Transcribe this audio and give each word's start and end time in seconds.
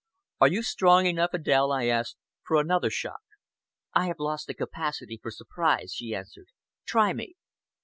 "Are 0.39 0.47
you 0.47 0.63
strong 0.63 1.05
enough, 1.05 1.29
Adèle," 1.31 1.71
I 1.79 1.87
asked, 1.87 2.15
"for 2.41 2.59
another 2.59 2.89
shock?" 2.89 3.21
"I 3.93 4.07
have 4.07 4.17
lost 4.17 4.47
the 4.47 4.55
capacity 4.55 5.19
for 5.21 5.29
surprise," 5.29 5.93
she 5.93 6.15
answered. 6.15 6.47
"Try 6.87 7.13
me!" 7.13 7.35